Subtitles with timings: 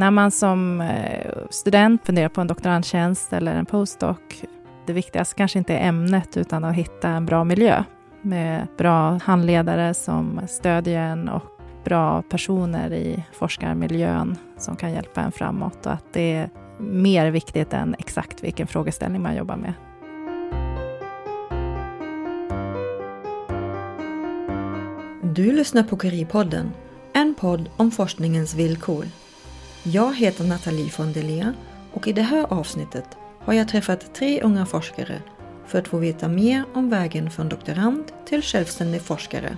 [0.00, 4.16] När man som eh, student funderar på en doktorandtjänst eller en postdoc,
[4.86, 7.84] det viktigaste kanske inte är ämnet utan att hitta en bra miljö
[8.22, 11.42] med bra handledare som stödjer en och
[11.84, 17.72] bra personer i forskarmiljön som kan hjälpa en framåt och att det är mer viktigt
[17.72, 19.72] än exakt vilken frågeställning man jobbar med.
[25.22, 26.70] Du lyssnar på Curie-podden,
[27.12, 29.04] en podd om forskningens villkor.
[29.82, 31.54] Jag heter Nathalie von Delia
[31.92, 33.04] och i det här avsnittet
[33.38, 35.22] har jag träffat tre unga forskare
[35.66, 39.56] för att få veta mer om vägen från doktorand till självständig forskare.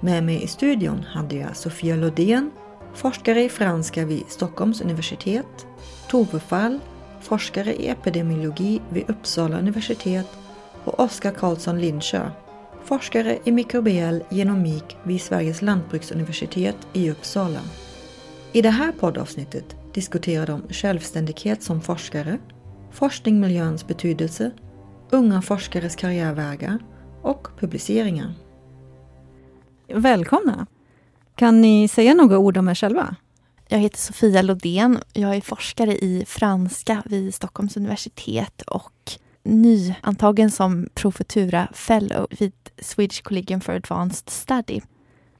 [0.00, 2.50] Med mig i studion hade jag Sofia Lodén,
[2.94, 5.66] forskare i franska vid Stockholms universitet,
[6.10, 6.78] Tove Fall,
[7.20, 10.28] forskare i epidemiologi vid Uppsala universitet
[10.84, 12.30] och Oskar Karlsson Lindsjö,
[12.84, 17.60] forskare i mikrobiell genomik vid Sveriges lantbruksuniversitet i Uppsala.
[18.58, 22.38] I det här poddavsnittet diskuterar de självständighet som forskare,
[22.90, 24.50] forskningsmiljöns betydelse,
[25.10, 26.78] unga forskares karriärvägar
[27.22, 28.34] och publiceringar.
[29.88, 30.66] Välkomna!
[31.34, 33.16] Kan ni säga några ord om er själva?
[33.68, 34.98] Jag heter Sofia Lodén.
[35.12, 43.22] Jag är forskare i franska vid Stockholms universitet och nyantagen som Profetura Fellow vid Swedish
[43.22, 44.80] Collegium for Advanced Study.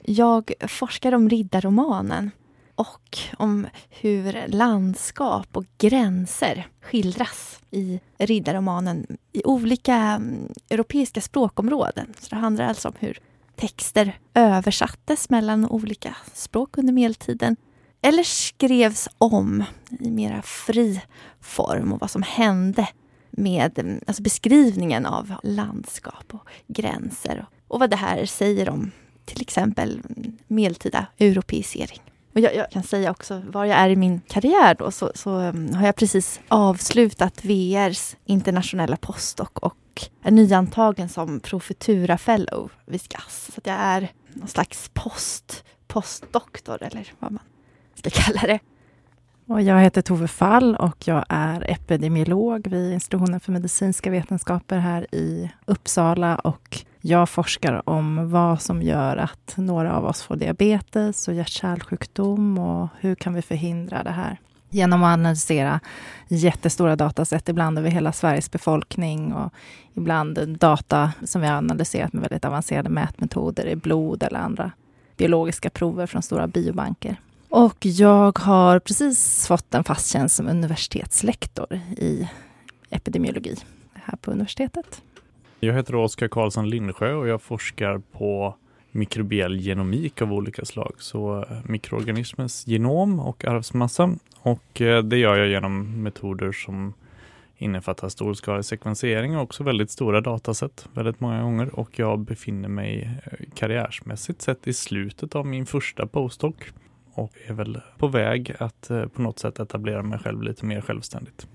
[0.04, 2.30] Jag forskar om riddarromanen
[2.78, 12.14] och om hur landskap och gränser skildras i riddarromanen i olika mm, europeiska språkområden.
[12.20, 13.18] Så det handlar alltså om hur
[13.56, 17.56] texter översattes mellan olika språk under medeltiden
[18.02, 19.64] eller skrevs om
[20.00, 21.02] i mera fri
[21.40, 22.88] form och vad som hände
[23.30, 28.90] med mm, alltså beskrivningen av landskap och gränser och, och vad det här säger om
[29.24, 32.00] till exempel mm, medeltida europeisering.
[32.38, 35.30] Och jag, jag, kan säga också var jag är i min karriär då, så, så
[35.30, 43.00] um, har jag precis avslutat VRs internationella postdoc och är nyantagen som Profetura Fellow vid
[43.00, 43.50] SKAS.
[43.54, 47.42] Så jag är någon slags post, postdoktor eller vad man
[47.94, 48.58] ska kalla det.
[49.46, 55.14] Och jag heter Tove Fall och jag är epidemiolog vid institutionen för medicinska vetenskaper här
[55.14, 61.28] i Uppsala och jag forskar om vad som gör att några av oss får diabetes
[61.28, 64.40] och hjärt-kärlsjukdom och hur kan vi förhindra det här?
[64.70, 65.80] Genom att analysera
[66.28, 69.52] jättestora dataset, ibland över hela Sveriges befolkning och
[69.94, 74.72] ibland data som vi har analyserat med väldigt avancerade mätmetoder i blod eller andra
[75.16, 77.20] biologiska prover från stora biobanker.
[77.48, 82.28] Och jag har precis fått en fast tjänst som universitetslektor i
[82.90, 83.56] epidemiologi
[83.94, 85.02] här på universitetet.
[85.60, 88.54] Jag heter Oskar Karlsson Lindsjö och jag forskar på
[88.90, 90.92] mikrobiell genomik av olika slag.
[90.98, 94.14] Så eh, mikroorganismens genom och arvsmassa.
[94.40, 96.94] Och eh, det gör jag genom metoder som
[97.56, 101.78] innefattar storskalig sekvensering och också väldigt stora dataset väldigt många gånger.
[101.78, 106.54] Och jag befinner mig eh, karriärsmässigt sett i slutet av min första postdoc
[107.14, 111.46] och är väl på väg att på något sätt etablera mig själv lite mer självständigt.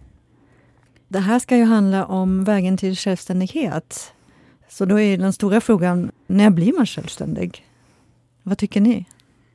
[1.14, 4.14] Det här ska ju handla om vägen till självständighet.
[4.70, 7.66] Så då är den stora frågan, när blir man självständig?
[8.44, 9.06] Vad tycker ni?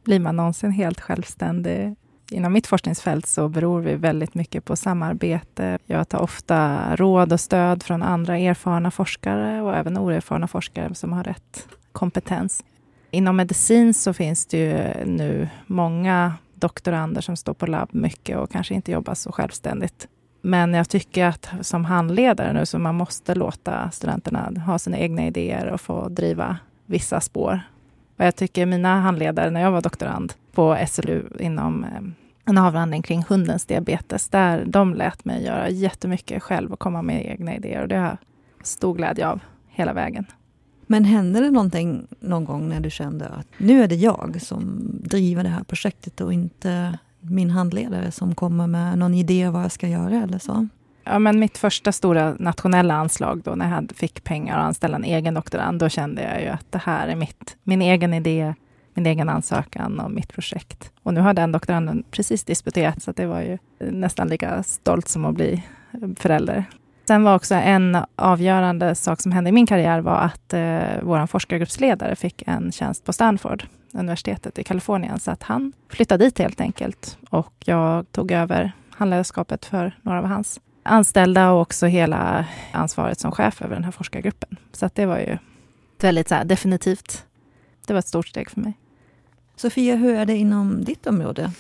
[0.05, 1.95] Blir man någonsin helt självständig?
[2.31, 5.79] Inom mitt forskningsfält så beror vi väldigt mycket på samarbete.
[5.87, 11.13] Jag tar ofta råd och stöd från andra erfarna forskare och även oerfarna forskare som
[11.13, 12.65] har rätt kompetens.
[13.11, 18.51] Inom medicin så finns det ju nu många doktorander som står på labb mycket och
[18.51, 20.09] kanske inte jobbar så självständigt.
[20.41, 25.27] Men jag tycker att som handledare nu så man måste låta studenterna ha sina egna
[25.27, 27.61] idéer och få driva vissa spår.
[28.17, 32.01] Och jag tycker mina handledare när jag var doktorand på SLU inom eh,
[32.45, 37.27] en avhandling kring hundens diabetes, där de lät mig göra jättemycket själv och komma med
[37.27, 37.83] egna idéer.
[37.83, 38.19] Och det har jag
[38.63, 40.27] stor glädje av hela vägen.
[40.87, 44.91] Men hände det någonting någon gång när du kände att nu är det jag som
[45.03, 46.99] driver det här projektet och inte
[47.31, 50.69] min handledare som kommer med någon idé vad jag ska göra eller så?
[51.05, 55.05] Ja, men mitt första stora nationella anslag då, när jag fick pengar att anställa en
[55.05, 58.55] egen doktorand, då kände jag ju att det här är mitt, min egen idé,
[58.95, 60.93] min egen ansökan och mitt projekt.
[61.03, 65.25] Och nu har den doktoranden precis disputerat, så det var ju nästan lika stolt som
[65.25, 65.63] att bli
[66.17, 66.65] förälder.
[67.09, 71.27] Sen var också en avgörande sak som hände i min karriär var att eh, vår
[71.27, 75.21] forskargruppsledare fick en tjänst på Stanford universitetet i Kalifornien.
[75.21, 77.19] Så att han flyttade dit helt enkelt.
[77.31, 83.33] Och jag tog över handledarskapet för några av hans anställda och också hela ansvaret som
[83.33, 84.57] chef över den här forskargruppen.
[84.73, 85.39] Så att det var ju
[86.01, 87.25] väldigt så här, definitivt.
[87.87, 88.73] Det var ett stort steg för mig.
[89.57, 91.53] Sofia, hur är det inom ditt område?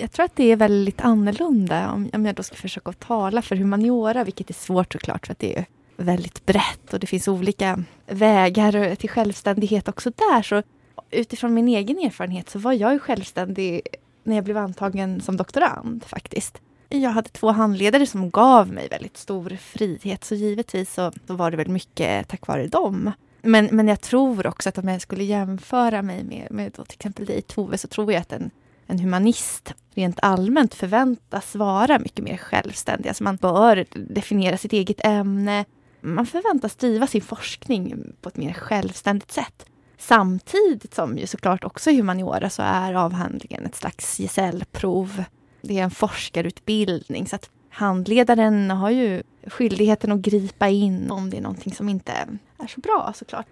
[0.00, 3.56] Jag tror att det är väldigt annorlunda om, om jag då ska försöka tala för
[3.56, 7.84] humaniora, vilket är svårt såklart för att det är väldigt brett och det finns olika
[8.06, 10.42] vägar till självständighet också där.
[10.42, 10.62] Så
[11.10, 13.82] utifrån min egen erfarenhet så var jag ju självständig
[14.24, 16.60] när jag blev antagen som doktorand faktiskt.
[16.88, 21.50] Jag hade två handledare som gav mig väldigt stor frihet så givetvis så, så var
[21.50, 23.12] det väl mycket tack vare dem.
[23.42, 26.96] Men, men jag tror också att om jag skulle jämföra mig med, med då till
[26.96, 28.50] exempel dig Tove så tror jag att en,
[28.86, 33.08] en humanist rent allmänt förväntas vara mycket mer självständig.
[33.08, 35.64] Alltså man bör definiera sitt eget ämne.
[36.00, 39.66] Man förväntas driva sin forskning på ett mer självständigt sätt.
[39.98, 45.24] Samtidigt som ju såklart också i humaniora så är avhandlingen ett slags gesällprov.
[45.62, 51.36] Det är en forskarutbildning så att handledaren har ju skyldigheten att gripa in om det
[51.36, 52.12] är någonting som inte
[52.58, 53.46] är så bra såklart.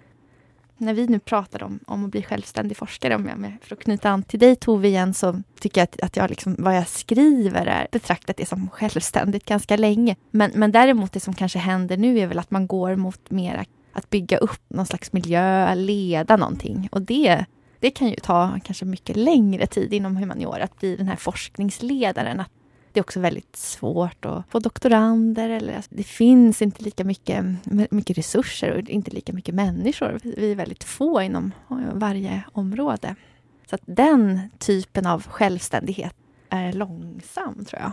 [0.76, 4.10] När vi nu pratar om, om att bli självständig forskare, om jag, för att knyta
[4.10, 7.66] an till dig Tove igen, så tycker jag att, att jag liksom, vad jag skriver
[7.66, 10.16] är betraktat det som självständigt ganska länge.
[10.30, 13.64] Men, men däremot det som kanske händer nu är väl att man går mot mer,
[13.92, 16.88] att bygga upp någon slags miljö, leda någonting.
[16.92, 17.44] Och det,
[17.80, 22.40] det kan ju ta kanske mycket längre tid inom humaniora att bli den här forskningsledaren.
[22.40, 22.50] Att
[22.92, 25.50] det är också väldigt svårt att få doktorander.
[25.50, 27.44] Eller, alltså, det finns inte lika mycket,
[27.90, 30.18] mycket resurser och inte lika mycket människor.
[30.22, 31.52] Vi är väldigt få inom
[31.92, 33.14] varje område.
[33.66, 36.14] Så att den typen av självständighet
[36.48, 37.92] är långsam, tror jag.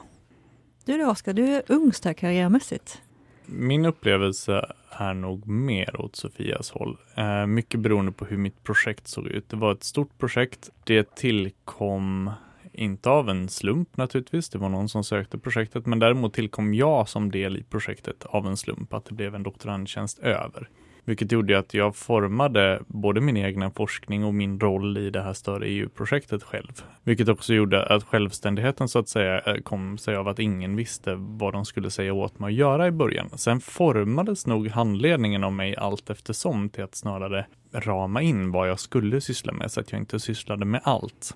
[0.86, 3.02] Du då, Oskar, du är ungst här karriärmässigt.
[3.45, 6.98] Min upplevelse är nog mer åt Sofias håll.
[7.16, 9.50] Eh, mycket beroende på hur mitt projekt såg ut.
[9.50, 10.69] Det var ett stort projekt.
[10.84, 12.31] Det tillkom
[12.80, 17.10] inte av en slump naturligtvis, det var någon som sökte projektet, men däremot tillkom jag
[17.10, 20.70] som del i projektet av en slump, att det blev en doktorandtjänst över.
[21.06, 25.34] Vilket gjorde att jag formade både min egna forskning och min roll i det här
[25.34, 26.84] större EU-projektet själv.
[27.04, 31.16] Vilket också gjorde att självständigheten så att säga eh, kom sig av att ingen visste
[31.18, 33.30] vad de skulle säga åt mig att göra i början.
[33.36, 38.80] Sen formades nog handledningen av mig allt eftersom till att snarare rama in vad jag
[38.80, 41.36] skulle syssla med så att jag inte sysslade med allt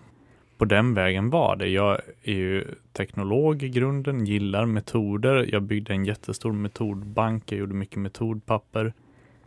[0.57, 1.67] på den vägen var det.
[1.67, 5.49] Jag är ju teknolog i grunden, gillar metoder.
[5.51, 8.93] Jag byggde en jättestor metodbank, jag gjorde mycket metodpapper.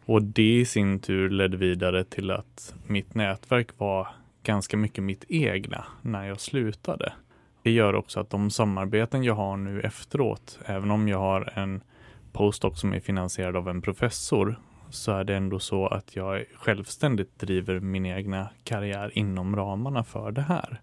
[0.05, 4.09] Och det i sin tur ledde vidare till att mitt nätverk var
[4.43, 7.13] ganska mycket mitt egna när jag slutade.
[7.63, 11.81] Det gör också att de samarbeten jag har nu efteråt, även om jag har en
[12.33, 14.59] postdoc som är finansierad av en professor,
[14.91, 20.31] så är det ändå så att jag självständigt driver min egna karriär inom ramarna för
[20.31, 20.81] det här.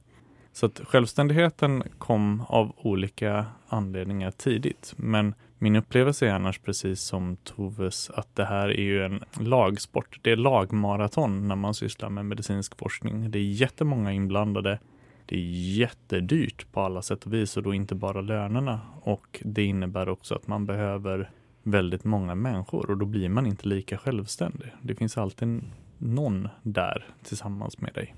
[0.53, 4.93] Så att självständigheten kom av olika anledningar tidigt.
[4.97, 10.19] Men min upplevelse är annars precis som Toves att det här är ju en lagsport.
[10.21, 13.31] Det är lagmaraton när man sysslar med medicinsk forskning.
[13.31, 14.79] Det är jättemånga inblandade.
[15.25, 18.81] Det är jättedyrt på alla sätt och vis och då inte bara lönerna.
[19.01, 21.31] Och det innebär också att man behöver
[21.63, 24.73] väldigt många människor och då blir man inte lika självständig.
[24.81, 25.61] Det finns alltid
[25.97, 28.15] någon där tillsammans med dig.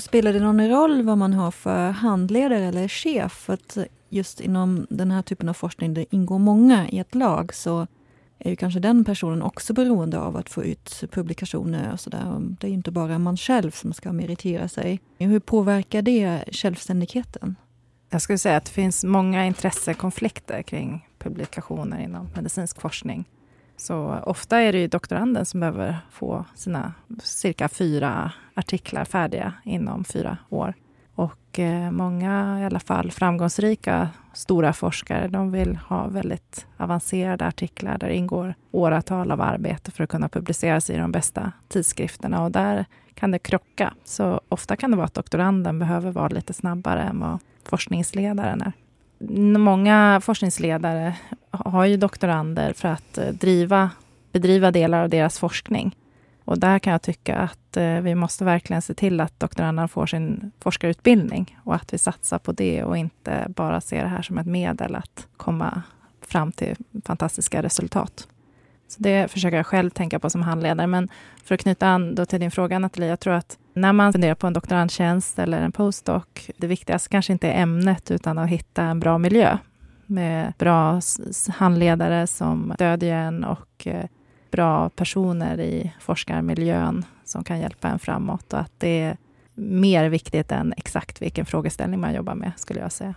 [0.00, 3.32] Spelar det någon roll vad man har för handledare eller chef?
[3.32, 7.54] För att just inom den här typen av forskning, det ingår många i ett lag,
[7.54, 7.86] så
[8.38, 12.36] är ju kanske den personen också beroende av att få ut publikationer och sådär.
[12.60, 15.00] Det är inte bara man själv som ska meritera sig.
[15.18, 17.56] Hur påverkar det självständigheten?
[18.10, 23.24] Jag skulle säga att det finns många intressekonflikter kring publikationer inom medicinsk forskning.
[23.80, 30.04] Så ofta är det ju doktoranden som behöver få sina cirka fyra artiklar färdiga inom
[30.04, 30.74] fyra år.
[31.14, 37.98] Och eh, många, i alla fall framgångsrika stora forskare, de vill ha väldigt avancerade artiklar
[37.98, 42.44] där det ingår åratal av arbete för att kunna publiceras i de bästa tidskrifterna.
[42.44, 42.84] Och där
[43.14, 43.94] kan det krocka.
[44.04, 48.72] Så ofta kan det vara att doktoranden behöver vara lite snabbare än vad forskningsledaren är
[49.58, 51.16] många forskningsledare
[51.50, 53.90] har ju doktorander för att eh, driva,
[54.32, 55.96] bedriva delar av deras forskning.
[56.44, 60.06] Och där kan jag tycka att eh, vi måste verkligen se till att doktoranderna får
[60.06, 64.38] sin forskarutbildning och att vi satsar på det och inte bara ser det här som
[64.38, 65.82] ett medel att komma
[66.20, 68.28] fram till fantastiska resultat.
[68.90, 70.86] Så det försöker jag själv tänka på som handledare.
[70.86, 71.08] Men
[71.44, 74.34] för att knyta an då till din fråga, Nathalie, jag tror att när man funderar
[74.34, 76.24] på en doktorandtjänst eller en postdoc,
[76.56, 79.58] det viktigaste kanske inte är ämnet, utan att hitta en bra miljö
[80.06, 81.00] med bra
[81.48, 84.04] handledare som stödjer en och eh,
[84.50, 89.16] bra personer i forskarmiljön som kan hjälpa en framåt och att det är
[89.54, 93.14] mer viktigt än exakt vilken frågeställning man jobbar med, skulle jag säga.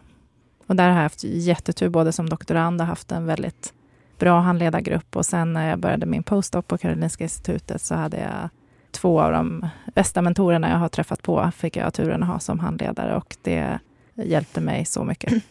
[0.67, 3.73] Och där har jag haft jättetur, både som doktorand och haft en väldigt
[4.19, 8.49] bra handledargrupp och sen när jag började min postdoc på Karolinska institutet så hade jag
[8.91, 12.59] två av de bästa mentorerna jag har träffat på fick jag turen att ha som
[12.59, 13.79] handledare och det
[14.13, 15.43] hjälpte mig så mycket.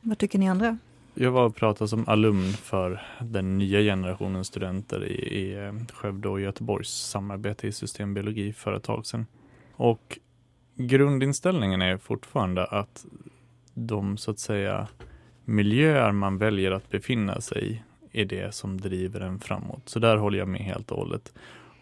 [0.00, 0.78] Vad tycker ni andra?
[1.14, 6.28] Jag var och pratade som alumn för den nya generationen studenter i, i eh, Skövde
[6.28, 9.26] och Göteborgs samarbete i systembiologi för ett tag sedan.
[9.72, 10.18] Och
[10.74, 13.06] grundinställningen är fortfarande att
[13.74, 14.88] de så att säga
[15.48, 19.82] miljöer man väljer att befinna sig i är det som driver en framåt.
[19.88, 21.32] Så där håller jag med helt och hållet.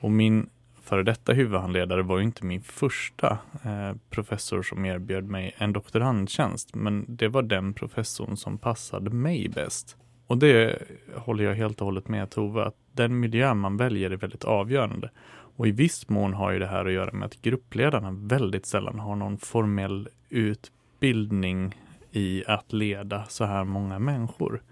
[0.00, 0.48] Och min
[0.82, 6.74] före detta huvudhandledare var ju inte min första eh, professor som erbjöd mig en doktorandtjänst,
[6.74, 9.96] men det var den professorn som passade mig bäst.
[10.26, 10.82] Och det
[11.14, 15.10] håller jag helt och hållet med Tove, att den miljö man väljer är väldigt avgörande.
[15.56, 18.98] Och i viss mån har ju det här att göra med att gruppledarna väldigt sällan
[18.98, 21.74] har någon formell utbildning
[22.16, 24.62] i att leda så här många människor.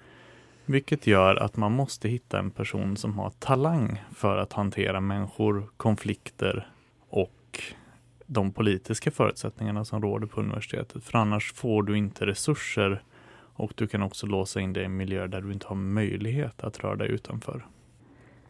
[0.67, 5.69] Vilket gör att man måste hitta en person som har talang för att hantera människor,
[5.77, 6.69] konflikter
[7.09, 7.63] och
[8.27, 11.05] de politiska förutsättningarna som råder på universitetet.
[11.05, 13.03] För annars får du inte resurser
[13.57, 16.65] och du kan också låsa in dig i en miljö där du inte har möjlighet
[16.65, 17.67] att röra dig utanför.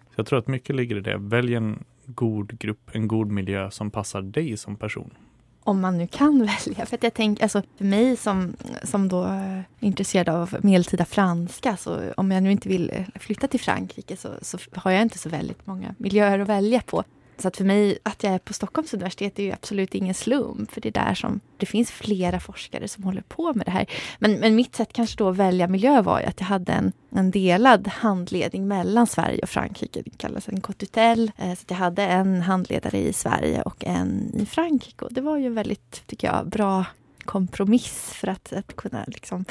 [0.08, 1.16] Så Jag tror att mycket ligger i det.
[1.18, 5.10] Välj en god grupp, en god miljö som passar dig som person
[5.64, 6.86] om man nu kan välja.
[6.86, 11.76] För att jag tänk, alltså för mig som, som då är intresserad av medeltida franska,
[11.76, 15.28] så om jag nu inte vill flytta till Frankrike så, så har jag inte så
[15.28, 17.04] väldigt många miljöer att välja på.
[17.38, 20.72] Så att för mig, att jag är på Stockholms universitet är ju absolut ingen slump.
[20.72, 23.86] För det är där som det finns flera forskare som håller på med det här.
[24.18, 26.92] Men, men mitt sätt kanske då att välja miljö var ju att jag hade en,
[27.10, 30.02] en delad handledning mellan Sverige och Frankrike.
[30.04, 31.32] Det kallas en cotutel.
[31.36, 35.04] Eh, så jag hade en handledare i Sverige och en i Frankrike.
[35.04, 36.84] Och det var ju väldigt, tycker jag, bra
[37.24, 39.44] kompromiss för att, att kunna liksom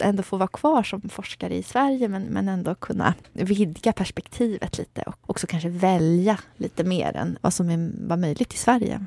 [0.00, 5.02] ändå få vara kvar som forskare i Sverige men, men ändå kunna vidga perspektivet lite
[5.02, 9.04] och också kanske välja lite mer än vad som är, var möjligt i Sverige.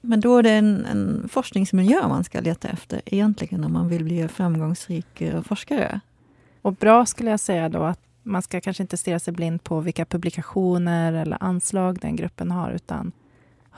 [0.00, 4.04] Men då är det en, en forskningsmiljö man ska leta efter egentligen om man vill
[4.04, 6.00] bli framgångsrik eh, forskare?
[6.62, 9.80] Och bra skulle jag säga då att man ska kanske inte stirra sig blind på
[9.80, 13.12] vilka publikationer eller anslag den gruppen har utan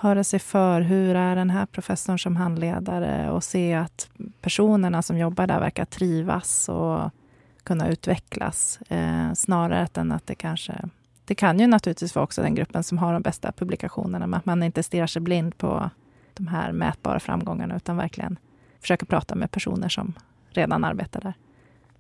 [0.03, 0.81] höra sig för.
[0.81, 3.31] Hur är den här professorn som handledare?
[3.31, 7.11] Och se att personerna som jobbar där verkar trivas och
[7.65, 8.79] kunna utvecklas.
[8.89, 10.89] Eh, snarare än att det kanske...
[11.25, 14.47] Det kan ju naturligtvis vara också den gruppen som har de bästa publikationerna, men att
[14.47, 15.91] man inte stirrar sig blind på
[16.35, 18.39] de här mätbara framgångarna, utan verkligen
[18.81, 20.15] försöker prata med personer som
[20.51, 21.35] redan arbetar där.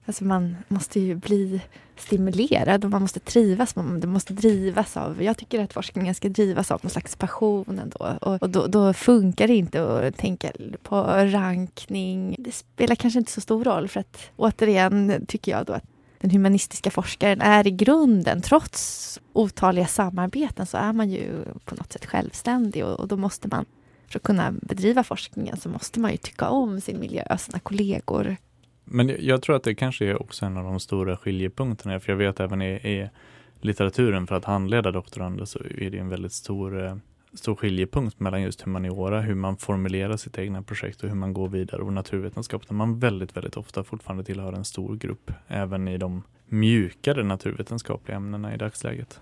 [0.06, 1.60] Alltså man måste ju bli
[1.96, 3.76] stimulerad och man måste trivas.
[3.76, 5.22] Man, det måste drivas av...
[5.22, 8.16] Jag tycker att forskningen ska drivas av någon slags passion ändå.
[8.20, 12.36] Och, och då, då, funkar det inte att tänka på rankning.
[12.38, 15.84] Det spelar kanske inte så stor roll för att återigen tycker jag då att
[16.18, 21.92] den humanistiska forskaren är i grunden, trots otaliga samarbeten, så är man ju på något
[21.92, 23.64] sätt självständig och, och då måste man,
[24.08, 27.58] för att kunna bedriva forskningen, så måste man ju tycka om sin miljö, och sina
[27.58, 28.36] kollegor,
[28.92, 32.16] men jag tror att det kanske är också en av de stora skiljepunkterna, för jag
[32.16, 33.10] vet även i, i
[33.60, 36.96] litteraturen för att handleda doktorander så är det en väldigt stor, eh,
[37.34, 41.48] stor skiljepunkt mellan just humaniora, hur man formulerar sitt egna projekt och hur man går
[41.48, 45.98] vidare och naturvetenskap där man väldigt, väldigt ofta fortfarande tillhör en stor grupp, även i
[45.98, 49.20] de mjukare naturvetenskapliga ämnena i dagsläget.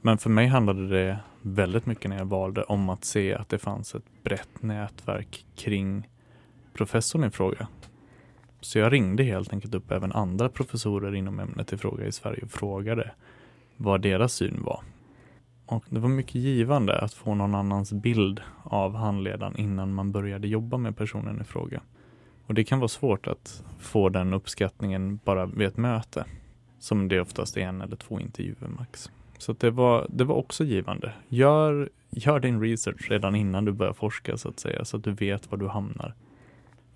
[0.00, 3.58] Men för mig handlade det väldigt mycket när jag valde om att se att det
[3.58, 6.08] fanns ett brett nätverk kring
[6.72, 7.68] professorn i fråga
[8.64, 12.42] så jag ringde helt enkelt upp även andra professorer inom ämnet i fråga i Sverige
[12.42, 13.10] och frågade
[13.76, 14.80] vad deras syn var.
[15.66, 20.48] Och det var mycket givande att få någon annans bild av handledaren innan man började
[20.48, 21.80] jobba med personen i fråga.
[22.46, 26.24] Och det kan vara svårt att få den uppskattningen bara vid ett möte,
[26.78, 29.10] som det oftast är en eller två intervjuer max.
[29.38, 31.12] Så det, var, det var också givande.
[31.28, 35.12] Gör, gör din research redan innan du börjar forska så att säga, så att du
[35.12, 36.14] vet var du hamnar.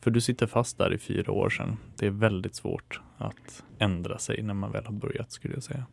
[0.08, 1.76] För du sitter fast där i fyra år sedan.
[1.96, 5.86] Det är väldigt svårt att ändra sig när man väl har börjat skulle jag säga.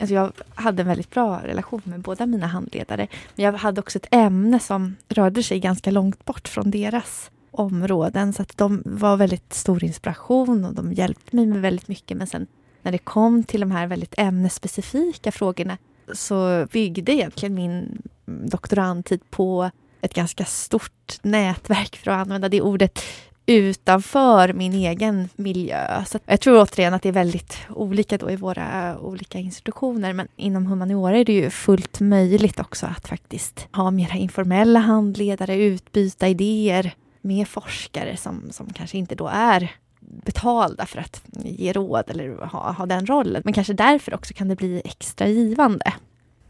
[0.00, 3.08] Alltså jag hade en väldigt bra relation med båda mina handledare.
[3.34, 8.32] Men jag hade också ett ämne som rörde sig ganska långt bort från deras områden.
[8.32, 12.16] Så att de var väldigt stor inspiration och de hjälpte mig med väldigt mycket.
[12.16, 12.46] Men sen
[12.82, 15.78] när det kom till de här väldigt ämnesspecifika frågorna
[16.12, 23.00] så byggde egentligen min doktorandtid på ett ganska stort nätverk, för att använda det ordet,
[23.48, 26.04] utanför min egen miljö.
[26.04, 30.12] Så jag tror återigen att det är väldigt olika då i våra olika institutioner.
[30.12, 35.56] Men inom humaniora är det ju fullt möjligt också att faktiskt ha mera informella handledare,
[35.56, 42.04] utbyta idéer med forskare som, som kanske inte då är betalda för att ge råd
[42.06, 43.42] eller ha, ha den rollen.
[43.44, 45.92] Men kanske därför också kan det bli extra givande.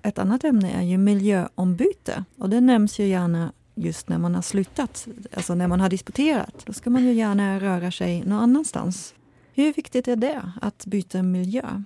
[0.02, 4.43] Ett annat ämne är ju miljöombyte och det nämns ju gärna just när man har
[4.43, 6.63] slutat, alltså när man har disputerat.
[6.67, 9.15] Då ska man ju gärna röra sig någon annanstans.
[9.55, 11.83] Hur viktigt är det att byta miljö?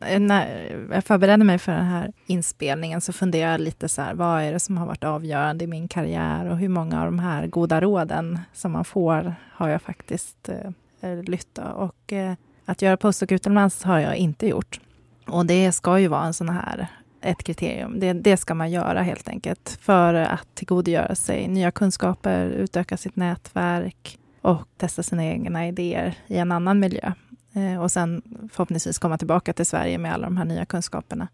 [0.00, 4.14] Eh, när jag förberedde mig för den här inspelningen så funderade jag lite så här,
[4.14, 7.18] vad är det som har varit avgörande i min karriär och hur många av de
[7.18, 10.70] här goda råden som man får har jag faktiskt eh,
[11.10, 12.34] eh lytt Och eh,
[12.64, 14.80] att göra postdoc utomlands har jag inte gjort.
[15.26, 16.88] Och det ska ju vara en sån här
[17.22, 18.00] ett kriterium.
[18.00, 23.16] Det, det, ska man göra helt enkelt för att tillgodogöra sig nya kunskaper, utöka sitt
[23.16, 27.12] nätverk och testa sina egna idéer i en annan miljö.
[27.52, 28.22] Eh, och sen
[28.52, 31.28] förhoppningsvis komma tillbaka till Sverige med alla de här nya kunskaperna.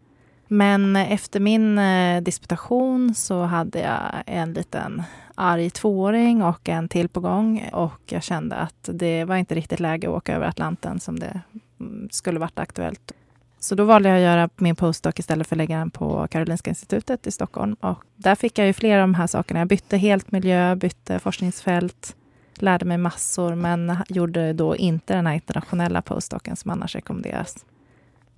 [0.47, 5.03] Men efter min eh, disputation så hade jag en liten
[5.35, 9.79] arg tvååring och en till på gång och jag kände att det var inte riktigt
[9.79, 11.41] läge att åka över Atlanten som det
[11.79, 13.11] mm, skulle varit aktuellt.
[13.59, 16.69] Så då valde jag att göra min postdoc istället för att lägga den på Karolinska
[16.69, 17.73] institutet i Stockholm.
[17.73, 19.59] Och där fick jag ju flera av de här sakerna.
[19.59, 22.15] Jag bytte helt miljö, bytte forskningsfält,
[22.55, 27.65] lärde mig massor, men gjorde då inte den här internationella postdocen som annars rekommenderas.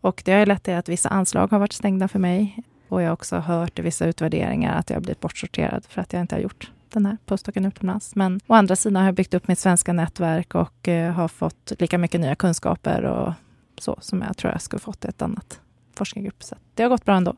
[0.01, 2.63] Och det har ju lett till att vissa anslag har varit stängda för mig.
[2.89, 6.13] Och jag har också hört i vissa utvärderingar att jag har blivit bortsorterad för att
[6.13, 8.15] jag inte har gjort den här postdocen utomlands.
[8.15, 11.71] Men å andra sidan har jag byggt upp mitt svenska nätverk och eh, har fått
[11.79, 13.33] lika mycket nya kunskaper och
[13.81, 15.59] så som jag tror jag skulle fått i ett annat
[15.95, 16.43] forskargrupp.
[16.43, 17.36] Så det har gått bra ändå.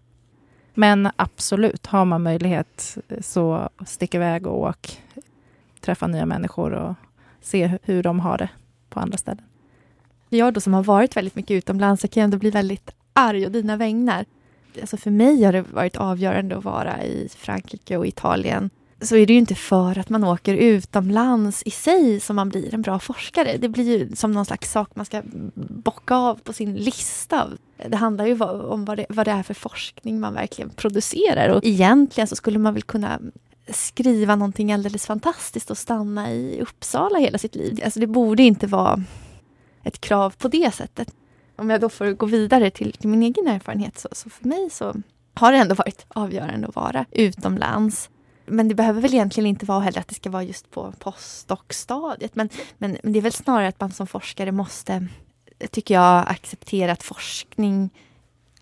[0.74, 5.02] Men absolut, har man möjlighet eh, så stick iväg och åk.
[5.82, 6.96] Träffa nya människor och
[7.42, 8.50] se hur de har det
[8.90, 9.44] på andra ställen.
[10.30, 13.52] Jag då som har varit väldigt mycket utomlands, jag kan ändå bli väldigt arg och
[13.52, 14.26] dina vägnar.
[14.82, 18.70] Alltså för mig har det varit avgörande att vara i Frankrike och Italien
[19.02, 22.74] så är det ju inte för att man åker utomlands i sig som man blir
[22.74, 23.58] en bra forskare.
[23.58, 25.22] Det blir ju som någon slags sak man ska
[25.56, 27.48] bocka av på sin lista.
[27.88, 31.50] Det handlar ju om vad det, vad det är för forskning man verkligen producerar.
[31.50, 33.20] Och egentligen så skulle man väl kunna
[33.70, 37.82] skriva någonting alldeles fantastiskt och stanna i Uppsala hela sitt liv.
[37.86, 39.04] Alltså det borde inte vara
[39.84, 41.14] ett krav på det sättet.
[41.56, 44.70] Om jag då får gå vidare till, till min egen erfarenhet så, så för mig
[44.72, 44.96] så
[45.34, 48.10] har det ändå varit avgörande att vara utomlands
[48.52, 52.36] men det behöver väl egentligen inte vara heller att det ska vara just på postdoc-stadiet.
[52.36, 55.08] Men, men, men, det är väl snarare att man som forskare måste,
[55.72, 57.90] tycker jag, acceptera att forskning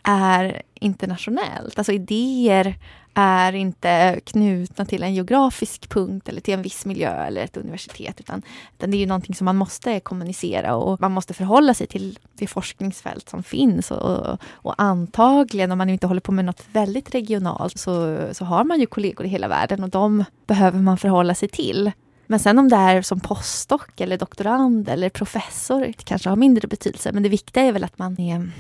[0.10, 1.78] är internationellt.
[1.78, 2.76] Alltså idéer
[3.14, 8.20] är inte knutna till en geografisk punkt eller till en viss miljö eller ett universitet.
[8.20, 8.42] Utan,
[8.78, 12.20] utan det är ju någonting som man måste kommunicera och man måste förhålla sig till
[12.34, 13.92] det forskningsfält som finns.
[13.92, 18.46] Och, och, och antagligen, om man inte håller på med något väldigt regionalt, så, så
[18.46, 21.92] har man ju kollegor i hela världen och de behöver man förhålla sig till.
[22.28, 26.68] Men sen om det är som postdoc eller doktorand eller professor, det kanske har mindre
[26.68, 27.12] betydelse.
[27.12, 28.52] Men det viktiga är väl att man är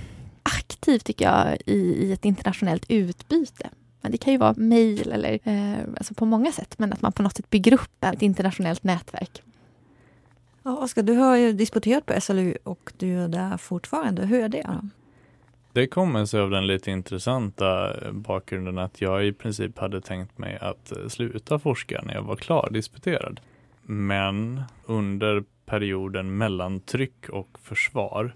[0.57, 3.69] aktiv, tycker jag, i, i ett internationellt utbyte.
[4.01, 7.11] Men det kan ju vara mejl eller eh, alltså på många sätt, men att man
[7.11, 9.41] på något sätt bygger upp ett internationellt nätverk.
[10.63, 14.25] Ja, Oskar, du har ju disputerat på SLU och du är där fortfarande.
[14.25, 14.63] Hur är det?
[14.67, 14.89] Då?
[15.73, 20.57] Det kommer sig av den lite intressanta bakgrunden att jag i princip hade tänkt mig
[20.61, 23.39] att sluta forska när jag var klar disputerad.
[23.83, 28.35] Men under perioden mellan tryck och försvar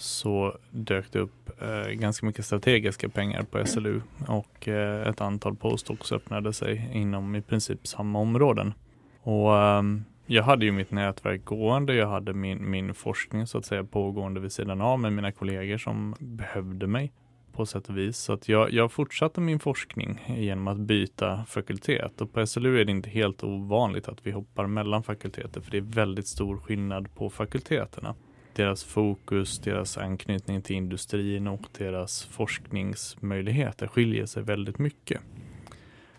[0.00, 5.56] så dök det upp eh, ganska mycket strategiska pengar på SLU och eh, ett antal
[5.56, 8.74] postdocs öppnade sig inom i princip samma områden.
[9.22, 9.82] Och eh,
[10.26, 14.40] jag hade ju mitt nätverk gående, jag hade min, min forskning så att säga pågående
[14.40, 17.12] vid sidan av med mina kollegor som behövde mig
[17.52, 18.16] på sätt och vis.
[18.16, 22.84] Så att jag, jag fortsatte min forskning genom att byta fakultet och på SLU är
[22.84, 27.14] det inte helt ovanligt att vi hoppar mellan fakulteter för det är väldigt stor skillnad
[27.14, 28.14] på fakulteterna
[28.58, 35.20] deras fokus, deras anknytning till industrin och deras forskningsmöjligheter skiljer sig väldigt mycket.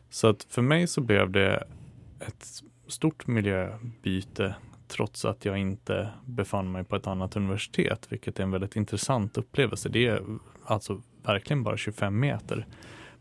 [0.09, 1.63] Så att för mig så blev det
[2.19, 4.55] ett stort miljöbyte
[4.87, 9.37] trots att jag inte befann mig på ett annat universitet, vilket är en väldigt intressant
[9.37, 9.89] upplevelse.
[9.89, 10.23] Det är
[10.65, 12.65] alltså verkligen bara 25 meter,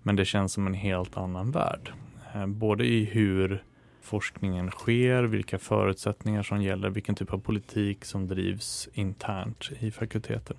[0.03, 1.93] men det känns som en helt annan värld.
[2.35, 3.63] Eh, både i hur
[4.09, 10.57] forskningen sker, vilka förutsättningar som gäller, vilken typ av politik som drivs internt i fakulteten.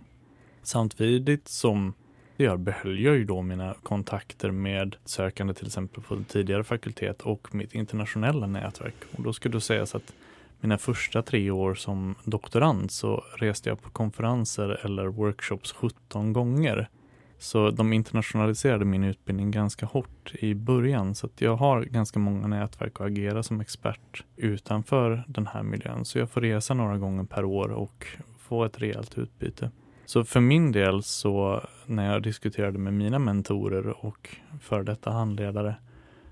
[0.62, 1.94] Samtidigt som
[2.38, 7.22] jag gör behöll jag ju då mina kontakter med sökande till exempel på tidigare fakultet
[7.22, 8.96] och mitt internationella nätverk.
[9.12, 10.14] Och då skulle det sägas att
[10.62, 16.90] mina första tre år som doktorand så reste jag på konferenser eller workshops 17 gånger
[17.39, 22.47] så de internationaliserade min utbildning ganska hårt i början så att jag har ganska många
[22.47, 26.06] nätverk och agera som expert utanför den här miljön.
[26.06, 29.71] Så jag får resa några gånger per år och få ett rejält utbyte.
[30.06, 35.75] Så för min del så när jag diskuterade med mina mentorer och före detta handledare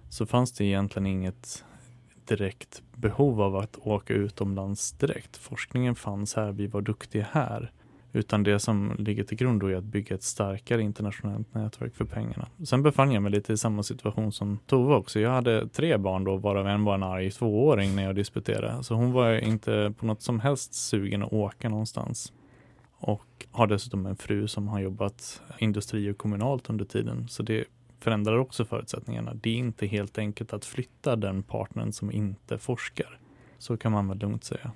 [0.09, 1.65] så fanns det egentligen inget
[2.25, 5.37] direkt behov av att åka utomlands direkt.
[5.37, 7.71] Forskningen fanns här, vi var duktiga här.
[8.13, 12.05] Utan det som ligger till grund då är att bygga ett starkare internationellt nätverk för
[12.05, 12.47] pengarna.
[12.65, 15.19] Sen befann jag mig lite i samma situation som Tove också.
[15.19, 18.83] Jag hade tre barn då, varav en var en arg tvååring när jag disputerade.
[18.83, 22.33] Så hon var inte på något som helst sugen att åka någonstans.
[22.99, 27.27] Och har dessutom en fru som har jobbat industri och kommunalt under tiden.
[27.27, 27.65] Så det
[27.99, 29.33] förändrar också förutsättningarna.
[29.33, 33.19] Det är inte helt enkelt att flytta den partnern som inte forskar.
[33.57, 34.71] Så kan man väl lugnt säga.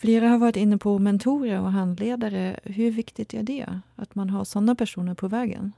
[0.00, 2.60] Flera har varit inne på mentorer och handledare.
[2.64, 5.72] Hur viktigt är det att man har sådana personer på vägen?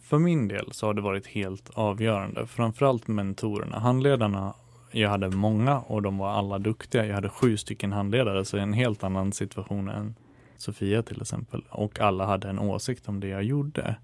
[0.00, 2.46] För min del så har det varit helt avgörande.
[2.46, 3.78] Framförallt mentorerna.
[3.78, 4.54] Handledarna,
[4.92, 7.06] jag hade många och de var alla duktiga.
[7.06, 10.14] Jag hade sju stycken handledare, så en helt annan situation än
[10.56, 11.64] Sofia till exempel.
[11.70, 13.96] Och alla hade en åsikt om det jag gjorde.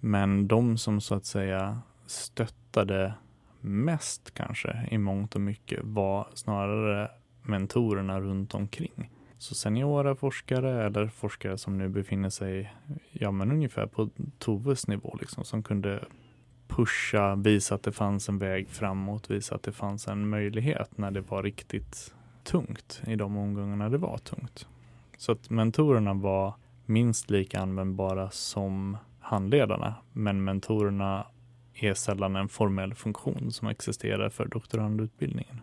[0.00, 3.14] Men de som så att säga stöttade
[3.60, 7.10] mest kanske i mångt och mycket var snarare
[7.48, 9.10] mentorerna runt omkring.
[9.38, 12.74] Så seniora forskare eller forskare som nu befinner sig
[13.12, 16.04] ja, men ungefär på Toves nivå, liksom, som kunde
[16.68, 21.10] pusha, visa att det fanns en väg framåt, visa att det fanns en möjlighet när
[21.10, 24.68] det var riktigt tungt i de omgångarna det var tungt.
[25.16, 26.54] Så att mentorerna var
[26.86, 31.26] minst lika användbara som handledarna, men mentorerna
[31.74, 35.60] är sällan en formell funktion som existerar för doktorandutbildningen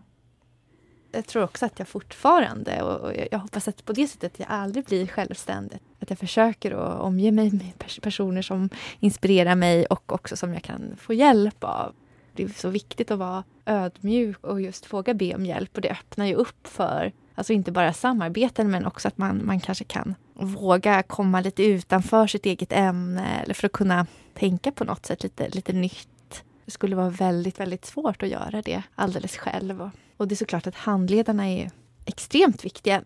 [1.13, 4.85] jag tror också att jag fortfarande, och jag hoppas att på det sättet jag aldrig
[4.85, 5.79] blir självständig.
[5.99, 10.63] Att jag försöker att omge mig med personer som inspirerar mig och också som jag
[10.63, 11.93] kan få hjälp av.
[12.33, 15.89] Det är så viktigt att vara ödmjuk och just våga be om hjälp och det
[15.89, 20.15] öppnar ju upp för Alltså inte bara samarbeten men också att man, man kanske kan
[20.33, 25.23] våga komma lite utanför sitt eget ämne eller för att kunna tänka på något sätt
[25.23, 26.43] lite, lite nytt.
[26.65, 29.89] Det skulle vara väldigt, väldigt svårt att göra det alldeles själv.
[30.17, 31.71] Och det är såklart att handledarna är
[32.05, 33.01] extremt viktiga.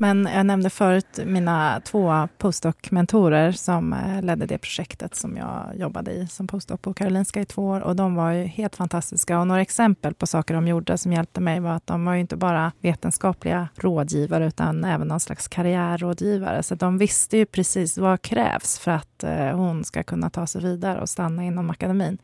[0.00, 6.12] Men jag nämnde förut mina två postdoc-mentorer som eh, ledde det projektet som jag jobbade
[6.12, 7.80] i som postdoc på Karolinska i två år.
[7.80, 9.40] Och de var ju helt fantastiska.
[9.40, 12.20] Och några exempel på saker de gjorde som hjälpte mig var att de var ju
[12.20, 16.62] inte bara vetenskapliga rådgivare utan även någon slags karriärrådgivare.
[16.62, 20.62] Så de visste ju precis vad krävs för att eh, hon ska kunna ta sig
[20.62, 22.18] vidare och stanna inom akademin.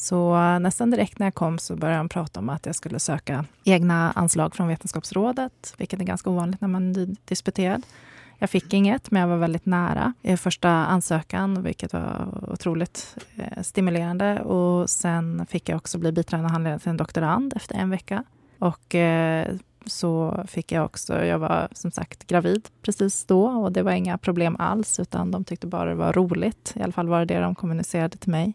[0.00, 3.44] Så nästan direkt när jag kom så började de prata om att jag skulle söka
[3.64, 7.82] egna anslag från Vetenskapsrådet, vilket är ganska ovanligt när man är disputerad.
[8.38, 13.62] Jag fick inget, men jag var väldigt nära i första ansökan, vilket var otroligt eh,
[13.62, 14.40] stimulerande.
[14.40, 18.24] Och sen fick jag också bli biträdande handledare till en doktorand efter en vecka.
[18.58, 19.54] Och eh,
[19.86, 24.18] så fick jag också, jag var som sagt gravid precis då och det var inga
[24.18, 26.72] problem alls, utan de tyckte bara det var roligt.
[26.76, 28.54] I alla fall var det det de kommunicerade till mig.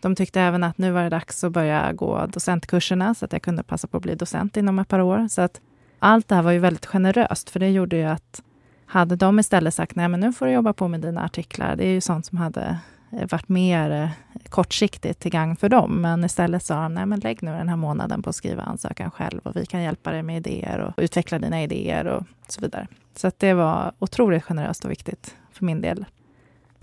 [0.00, 3.42] De tyckte även att nu var det dags att börja gå docentkurserna så att jag
[3.42, 5.28] kunde passa på att bli docent inom ett par år.
[5.28, 5.60] Så att
[5.98, 8.42] allt det här var ju väldigt generöst, för det gjorde ju att
[8.86, 11.86] hade de istället sagt nej, men nu får du jobba på med dina artiklar, det
[11.86, 12.78] är ju sånt som hade
[13.12, 14.08] eh, varit mer eh,
[14.48, 16.00] kortsiktigt till gagn för dem.
[16.00, 19.10] Men istället sa de, nej men lägg nu den här månaden på att skriva ansökan
[19.10, 22.86] själv och vi kan hjälpa dig med idéer och utveckla dina idéer och så vidare.
[23.16, 26.04] Så att det var otroligt generöst och viktigt för min del.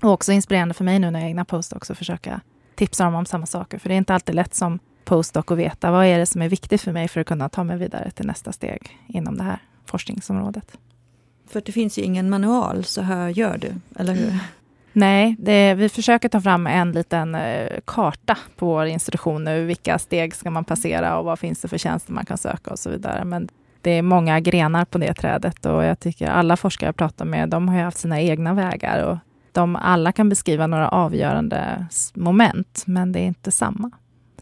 [0.02, 2.42] Och också inspirerande för mig nu när jag egna post också försöka
[2.82, 3.80] tipsa dem om samma saker.
[3.80, 6.50] För det är inte alltid lätt som postdoc att veta vad är det som är
[6.50, 9.60] viktigt för mig för att kunna ta mig vidare till nästa steg inom det här
[9.86, 10.78] forskningsområdet.
[11.50, 14.40] För det finns ju ingen manual, så här gör du, eller hur?
[14.94, 19.66] Nej, det, vi försöker ta fram en liten eh, karta på vår institution nu.
[19.66, 22.80] Vilka steg ska man passera och vad finns det för tjänster man kan söka och
[22.80, 23.26] så vidare.
[23.26, 23.48] Men
[23.82, 27.50] det är många grenar på det trädet och jag tycker alla forskare jag pratar med,
[27.50, 29.18] de har haft sina egna vägar och
[29.54, 33.92] de alla kan beskriva några avgörande moment, men det är inte samma.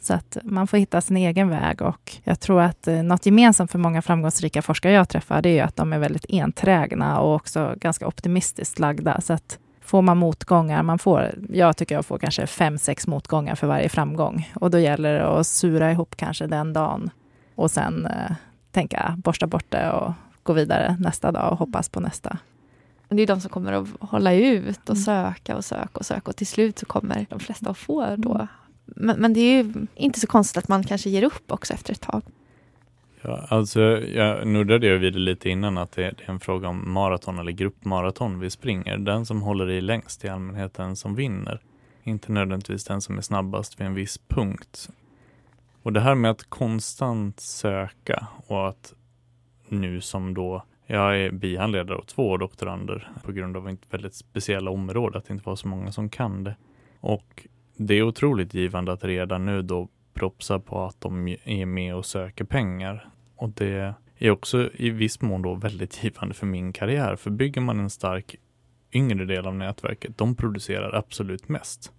[0.01, 3.71] Så att man får hitta sin egen väg och jag tror att eh, något gemensamt
[3.71, 7.73] för många framgångsrika forskare jag träffar, det är att de är väldigt enträgna och också
[7.77, 9.21] ganska optimistiskt lagda.
[9.21, 13.55] Så att får man motgångar, man får, jag tycker jag får kanske fem, sex motgångar
[13.55, 17.09] för varje framgång och då gäller det att sura ihop kanske den dagen
[17.55, 18.35] och sen eh,
[18.71, 22.37] tänka borsta bort det och gå vidare nästa dag och hoppas på nästa.
[23.09, 25.03] Det är de som kommer att hålla ut och mm.
[25.03, 28.33] söka och söka och söka och till slut så kommer de flesta att få då.
[28.33, 28.47] Mm.
[28.85, 31.93] Men, men, det är ju inte så konstigt att man kanske ger upp också efter
[31.93, 32.21] ett tag.
[33.21, 36.67] Ja, alltså, jag nuddade jag vid det lite innan att det, det, är en fråga
[36.67, 38.97] om maraton eller gruppmaraton vi springer.
[38.97, 41.61] Den som håller i längst i allmänheten som vinner.
[42.03, 44.89] Inte nödvändigtvis den som är snabbast vid en viss punkt.
[45.83, 48.93] Och det här med att konstant söka och att
[49.67, 54.71] nu som då jag är bihandledare och två doktorander på grund av ett väldigt speciella
[54.71, 56.55] område, att det inte var så många som kan det.
[56.99, 57.47] Och
[57.77, 62.05] det är otroligt givande att redan nu då propsa på att de är med och
[62.05, 63.09] söker pengar.
[63.35, 67.15] Och det är också i viss mån då väldigt givande för min karriär.
[67.15, 68.35] För bygger man en stark
[68.91, 71.91] yngre del av nätverket, de producerar absolut mest.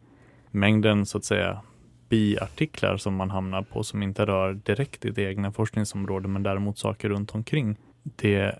[0.50, 1.60] Mängden så att säga
[2.08, 7.08] biartiklar som man hamnar på som inte rör direkt ditt egna forskningsområde men däremot saker
[7.08, 7.76] runt omkring.
[8.02, 8.58] Det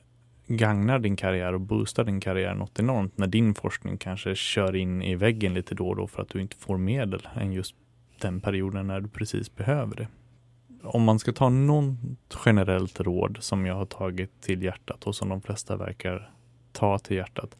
[0.57, 5.03] gagnar din karriär och boostar din karriär något enormt när din forskning kanske kör in
[5.03, 7.75] i väggen lite då och då för att du inte får medel än just
[8.21, 10.09] den perioden när du precis behöver det.
[10.83, 11.97] Om man ska ta något
[12.45, 16.31] generellt råd som jag har tagit till hjärtat och som de flesta verkar
[16.73, 17.57] ta till hjärtat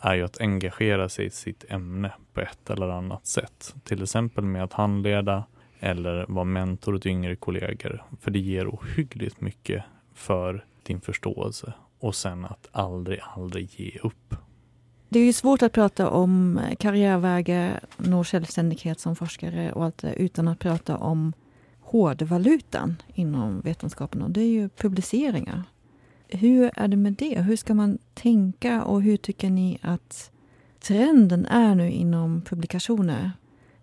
[0.00, 3.74] är ju att engagera sig i sitt ämne på ett eller annat sätt.
[3.84, 5.44] Till exempel med att handleda
[5.80, 8.04] eller vara mentor åt yngre kollegor.
[8.20, 14.34] För det ger ohyggligt mycket för din förståelse och sen att aldrig, aldrig ge upp.
[15.08, 19.98] Det är ju svårt att prata om eh, karriärvägar, nå självständighet som forskare och allt
[19.98, 21.32] det utan att prata om
[21.80, 25.62] hårdvalutan inom vetenskapen och det är ju publiceringar.
[26.28, 27.40] Hur är det med det?
[27.40, 30.30] Hur ska man tänka och hur tycker ni att
[30.80, 33.32] trenden är nu inom publikationer?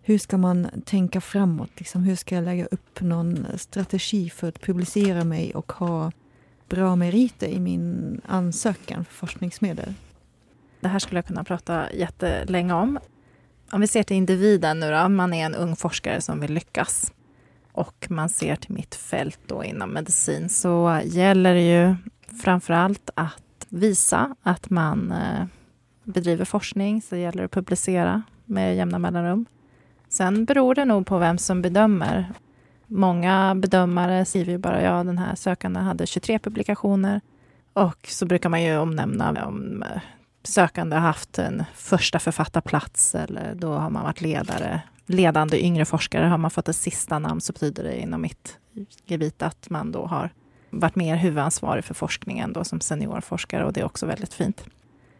[0.01, 1.69] Hur ska man tänka framåt?
[1.77, 6.11] Liksom, hur ska jag lägga upp någon strategi för att publicera mig och ha
[6.69, 9.93] bra meriter i min ansökan för forskningsmedel?
[10.79, 12.99] Det här skulle jag kunna prata jättelänge om.
[13.71, 17.13] Om vi ser till individen nu då, man är en ung forskare som vill lyckas
[17.71, 21.95] och man ser till mitt fält då inom medicin så gäller det ju
[22.43, 25.45] framför allt att visa att man eh,
[26.03, 29.45] bedriver forskning, så gäller det att publicera med jämna mellanrum.
[30.09, 32.33] Sen beror det nog på vem som bedömer.
[32.91, 37.21] Många bedömare skriver ju bara ja, den här sökanden hade 23 publikationer.
[37.73, 40.01] Och så brukar man ju omnämna om eh,
[40.43, 44.81] sökande har haft en första författarplats eller då har man varit ledare.
[45.05, 48.57] Ledande yngre forskare har man fått ett sista namn så betyder det inom mitt
[49.05, 50.29] gebit att man då har
[50.69, 54.65] varit mer huvudansvarig för forskningen då som seniorforskare och det är också väldigt fint.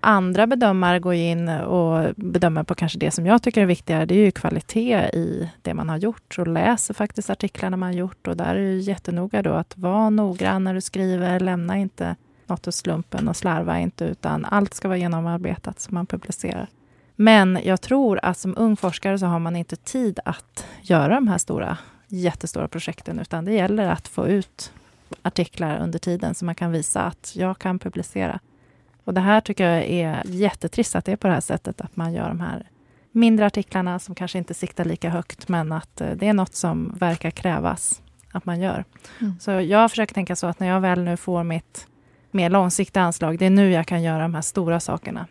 [0.01, 4.05] Andra bedömare går in och bedömer på kanske det som jag tycker är viktigare.
[4.05, 7.99] Det är ju kvalitet i det man har gjort och läser faktiskt artiklarna man har
[7.99, 8.27] gjort.
[8.27, 11.39] Och där är det jättenoga då att vara noggrann när du skriver.
[11.39, 12.15] Lämna inte
[12.47, 16.67] något åt slumpen och slarva inte, utan allt ska vara genomarbetat som man publicerar.
[17.15, 21.27] Men jag tror att som ung forskare så har man inte tid att göra de
[21.27, 24.71] här stora, jättestora projekten, utan det gäller att få ut
[25.21, 28.39] artiklar under tiden så man kan visa att jag kan publicera.
[29.09, 31.95] Och det här tycker jag är jättetrist att det är på det här sättet, att
[31.95, 32.69] man gör de här
[33.11, 36.95] mindre artiklarna som kanske inte siktar lika högt, men att eh, det är något som
[36.99, 38.85] verkar krävas att man gör.
[39.21, 39.39] Mm.
[39.39, 41.87] Så jag försöker tänka så att när jag väl nu får mitt
[42.31, 45.27] mer långsiktiga anslag, det är nu jag kan göra de här stora sakerna.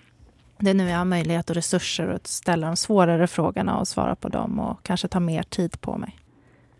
[0.58, 4.14] Det är nu jag har möjlighet och resurser att ställa de svårare frågorna och svara
[4.14, 6.18] på dem och kanske ta mer tid på mig.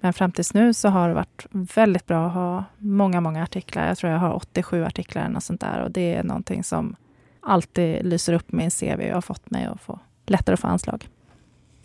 [0.01, 3.89] Men fram tills nu så har det varit väldigt bra att ha många, många artiklar.
[3.89, 6.97] Jag tror jag har 87 artiklar eller något sånt där och det är någonting som
[7.41, 11.09] alltid lyser upp min CV och har fått mig att få lättare att få anslag.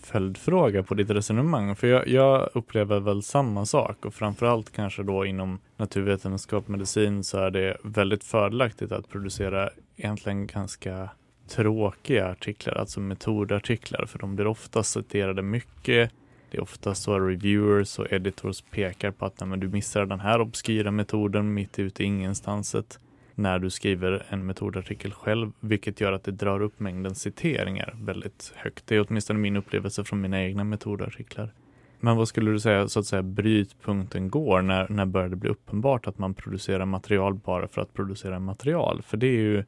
[0.02, 5.26] Följdfråga på ditt resonemang, för jag, jag upplever väl samma sak och framförallt kanske då
[5.26, 11.10] inom naturvetenskap och medicin så är det väldigt fördelaktigt att producera egentligen ganska
[11.48, 16.12] tråkiga artiklar, alltså metodartiklar, för de blir ofta citerade mycket
[16.54, 20.20] det är ofta så att reviewers och editors pekar på att nej, du missar den
[20.20, 23.00] här obskyra metoden mitt ute i ingenstanset
[23.36, 28.54] när du skriver en metodartikel själv, vilket gör att det drar upp mängden citeringar väldigt
[28.56, 28.88] högt.
[28.88, 31.54] Det är åtminstone min upplevelse från mina egna metodartiklar.
[32.00, 34.62] Men vad skulle du säga, så att säga, brytpunkten går?
[34.62, 39.02] När, när börjar det bli uppenbart att man producerar material bara för att producera material?
[39.02, 39.64] För det är ju,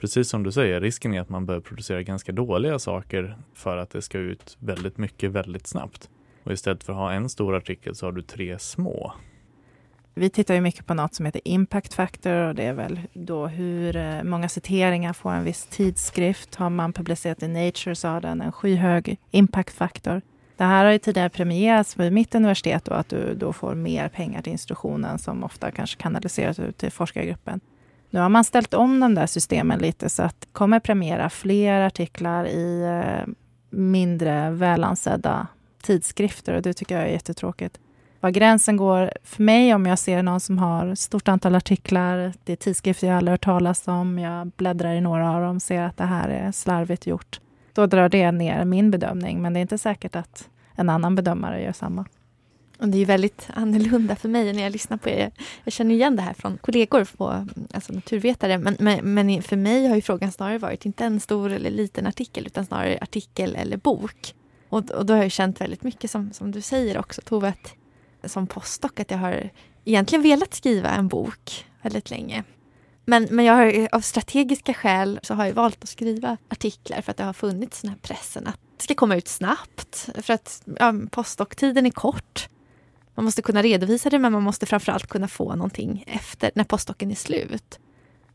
[0.00, 3.90] precis som du säger, risken är att man börjar producera ganska dåliga saker för att
[3.90, 6.10] det ska ut väldigt mycket väldigt snabbt.
[6.44, 9.12] Och istället för att ha en stor artikel så har du tre små.
[10.16, 13.46] Vi tittar ju mycket på något som heter impact factor och det är väl då
[13.46, 16.54] hur eh, många citeringar får en viss tidskrift.
[16.54, 20.22] Har man publicerat i Nature så har den en skyhög impact factor.
[20.56, 24.08] Det här har ju tidigare premierats vid mitt universitet och att du då får mer
[24.08, 27.60] pengar till institutionen som ofta kanske kanaliseras ut till forskargruppen.
[28.10, 31.80] Nu har man ställt om de där systemen lite så att det kommer premiera fler
[31.80, 33.32] artiklar i eh,
[33.70, 35.46] mindre välansedda
[35.84, 37.78] tidskrifter och det tycker jag är jättetråkigt.
[38.20, 42.52] Var gränsen går för mig om jag ser någon som har stort antal artiklar, det
[42.52, 45.96] är tidskrifter jag aldrig hört talas om, jag bläddrar i några av dem, ser att
[45.96, 47.40] det här är slarvigt gjort.
[47.72, 51.62] Då drar det ner min bedömning, men det är inte säkert att en annan bedömare
[51.62, 52.04] gör samma.
[52.78, 55.30] Och det är väldigt annorlunda för mig när jag lyssnar på er.
[55.64, 58.58] Jag känner igen det här från kollegor, på, alltså naturvetare.
[58.58, 62.06] Men, men, men, för mig har ju frågan snarare varit inte en stor eller liten
[62.06, 64.34] artikel utan snarare artikel eller bok.
[64.74, 68.30] Och, och då har jag känt väldigt mycket som, som du säger också Tove, att
[68.30, 69.50] som postdoc att jag har
[69.84, 72.44] egentligen velat skriva en bok väldigt länge.
[73.04, 77.10] Men, men jag har, av strategiska skäl så har jag valt att skriva artiklar för
[77.10, 80.08] att det har funnits den här pressen att det ska komma ut snabbt.
[80.22, 82.48] För att ja, postdoc-tiden är kort.
[83.14, 87.10] Man måste kunna redovisa det men man måste framförallt kunna få någonting efter när postdocen
[87.10, 87.78] är slut.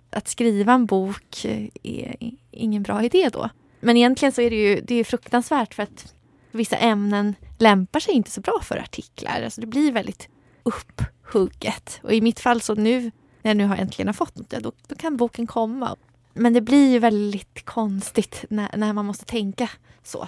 [0.10, 1.46] Att skriva en bok
[1.84, 2.16] är
[2.52, 3.50] ingen bra idé då.
[3.80, 6.14] Men egentligen så är det ju det är fruktansvärt för att
[6.52, 9.42] vissa ämnen lämpar sig inte så bra för artiklar.
[9.42, 10.30] Alltså det blir väldigt
[10.64, 12.00] upphugget.
[12.04, 14.72] Och i mitt fall så nu när jag nu har äntligen har fått något, då,
[14.88, 15.96] då kan boken komma.
[16.34, 19.70] Men det blir ju väldigt konstigt när, när man måste tänka
[20.04, 20.28] så.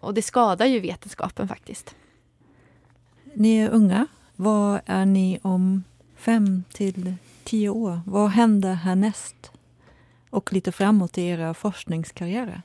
[0.00, 1.94] Och det skadar ju vetenskapen faktiskt.
[3.34, 4.06] Ni är unga.
[4.36, 5.84] Vad är ni om
[6.16, 7.14] fem till
[7.44, 8.00] tio år?
[8.06, 9.50] Vad händer härnäst?
[10.30, 12.62] Och lite framåt i era forskningskarriärer?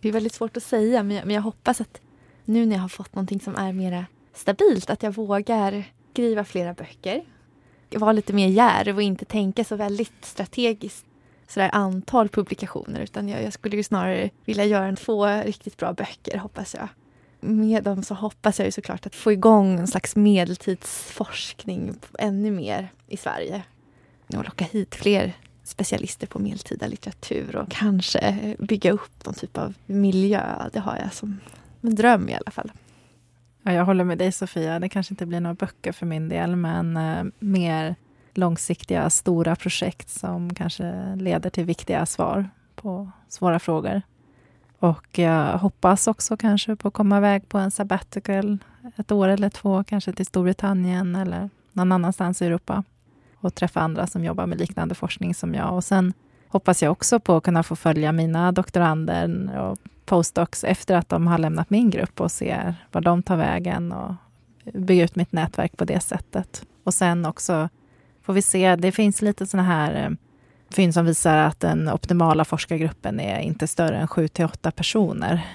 [0.00, 2.00] Det är väldigt svårt att säga, men jag, men jag hoppas att
[2.44, 6.74] nu när jag har fått någonting som är mer stabilt, att jag vågar skriva flera
[6.74, 7.22] böcker.
[7.90, 11.06] Vara lite mer djärv och inte tänka så väldigt strategiskt
[11.48, 16.74] sådär antal publikationer utan jag, jag skulle snarare vilja göra två riktigt bra böcker hoppas
[16.74, 16.88] jag.
[17.40, 22.88] Med dem så hoppas jag ju såklart att få igång en slags medeltidsforskning ännu mer
[23.06, 23.62] i Sverige.
[24.36, 25.32] Och locka hit fler
[25.70, 30.68] specialister på medeltida litteratur och kanske bygga upp någon typ av miljö.
[30.72, 31.40] Det har jag som
[31.80, 32.72] en dröm i alla fall.
[33.62, 34.80] Ja, jag håller med dig Sofia.
[34.80, 37.94] Det kanske inte blir några böcker för min del, men eh, mer
[38.34, 44.02] långsiktiga, stora projekt som kanske leder till viktiga svar på svåra frågor.
[44.78, 48.58] Och jag hoppas också kanske på att komma iväg på en sabbatical
[48.96, 52.84] ett år eller två, kanske till Storbritannien eller någon annanstans i Europa
[53.40, 55.74] och träffa andra som jobbar med liknande forskning som jag.
[55.74, 56.12] Och sen
[56.48, 61.26] hoppas jag också på att kunna få följa mina doktorander och postdocs efter att de
[61.26, 64.14] har lämnat min grupp och ser var de tar vägen och
[64.74, 66.62] bygga ut mitt nätverk på det sättet.
[66.84, 67.68] Och sen också
[68.22, 70.10] får vi se, det finns lite sådana här eh,
[70.70, 75.46] fynd som visar att den optimala forskargruppen är inte större än 7 till 8 personer.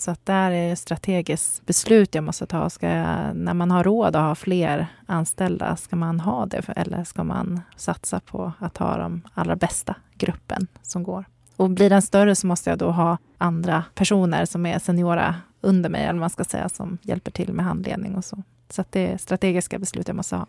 [0.00, 2.70] Så att där är ett strategiskt beslut jag måste ta.
[2.70, 7.04] Ska jag, när man har råd att ha fler anställda, ska man ha det eller
[7.04, 11.24] ska man satsa på att ha de allra bästa gruppen som går?
[11.56, 15.90] Och blir den större så måste jag då ha andra personer som är seniora under
[15.90, 18.42] mig, eller man ska säga, som hjälper till med handledning och så.
[18.70, 20.46] Så att det är strategiska beslut jag måste ha.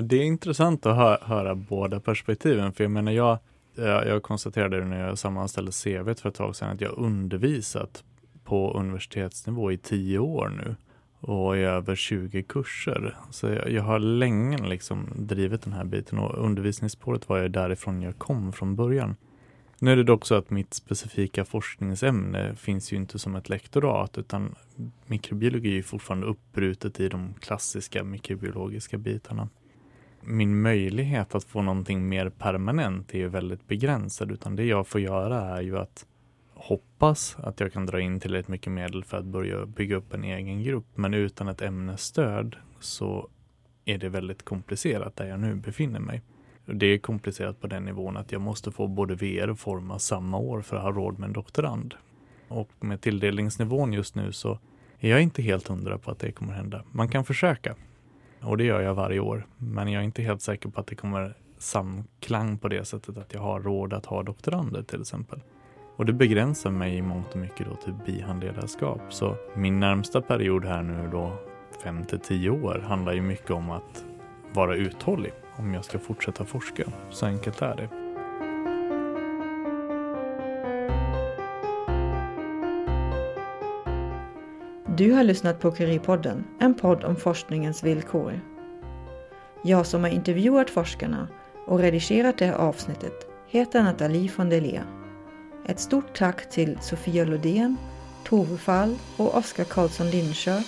[0.00, 3.38] Det är intressant att hö höra båda perspektiven, för jag menar, jag,
[3.76, 8.04] jag konstaterade när jag sammanställde CV för ett tag sedan att jag undervisat
[8.50, 10.76] på universitetsnivå i tio år nu
[11.20, 13.16] och i över 20 kurser.
[13.30, 18.02] Så jag, jag, har länge liksom drivit den här biten och undervisningsspåret var jag därifrån
[18.02, 19.16] jag kom från början.
[19.78, 24.18] Nu är det dock så att mitt specifika forskningsämne finns ju inte som ett lektorat
[24.18, 24.54] utan
[25.06, 29.48] mikrobiologi är fortfarande uppbrutet i de klassiska mikrobiologiska bitarna.
[30.20, 35.00] Min möjlighet att få någonting mer permanent är ju väldigt begränsad utan det jag får
[35.00, 36.06] göra är ju att
[36.60, 40.24] hoppas att jag kan dra in tillräckligt mycket medel för att börja bygga upp en
[40.24, 40.86] egen grupp.
[40.94, 43.28] Men utan ett ämnesstöd så
[43.84, 46.22] är det väldigt komplicerat där jag nu befinner mig.
[46.66, 50.38] Det är komplicerat på den nivån att jag måste få både VR och Forma samma
[50.38, 51.94] år för att ha råd med en doktorand.
[52.48, 54.58] Och med tilldelningsnivån just nu så
[54.98, 56.84] är jag inte helt hundra på att det kommer hända.
[56.90, 57.74] Man kan försöka
[58.40, 59.46] och det gör jag varje år.
[59.56, 63.34] Men jag är inte helt säker på att det kommer samklang på det sättet att
[63.34, 65.40] jag har råd att ha doktorander till exempel.
[66.00, 69.00] Och det begränsar mig i mångt och mycket då till bihandledarskap.
[69.08, 71.32] Så min närmsta period här nu då,
[71.82, 74.04] 5 till 10 år, handlar ju mycket om att
[74.52, 76.84] vara uthållig om jag ska fortsätta forska.
[77.10, 77.88] Så enkelt är det.
[84.96, 88.40] Du har lyssnat på Curie-podden, en podd om forskningens villkor.
[89.64, 91.28] Jag som har intervjuat forskarna
[91.66, 94.60] och redigerat det här avsnittet heter Nathalie von der
[95.66, 97.76] ett stort tack till Sofia Lodén,
[98.24, 100.62] Tove Fall och Oskar Karlsson Lindsjö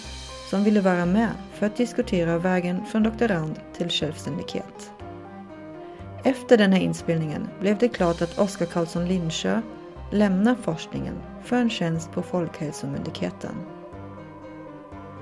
[0.51, 4.91] som ville vara med för att diskutera vägen från doktorand till självständighet.
[6.25, 9.61] Efter den här inspelningen blev det klart att Oskar Karlsson Lindsjö
[10.11, 11.15] lämnar forskningen
[11.45, 13.55] för en tjänst på Folkhälsomyndigheten.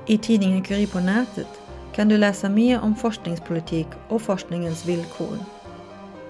[0.07, 1.62] I tidningen Curie på nätet
[1.95, 5.39] kan du läsa mer om forskningspolitik och forskningens villkor.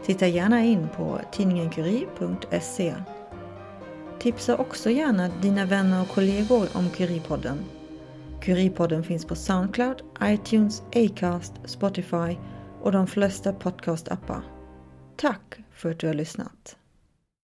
[0.04, 2.94] Titta gärna in på tidningencurie.se.
[4.20, 7.58] Tipsa också gärna dina vänner och kollegor om Curie-podden.
[8.40, 12.36] Curie-podden finns på Soundcloud, iTunes, Acast, Spotify
[12.82, 14.42] och de flesta podcastappar.
[15.16, 16.76] Tack för att du har lyssnat.